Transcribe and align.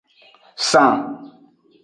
San. 0.69 0.91